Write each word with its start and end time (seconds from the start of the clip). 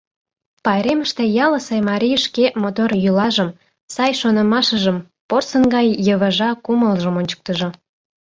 Пайремыште 0.65 1.23
ялысе 1.45 1.77
марий 1.89 2.17
шке 2.25 2.45
мотор 2.61 2.89
йӱлажым, 3.03 3.49
сай 3.93 4.11
шонымашыжым, 4.19 4.97
порсын 5.29 5.63
гай 5.75 5.87
йывыжа 6.07 6.49
кумылжым 6.65 7.15
ончыктыжо. 7.19 7.69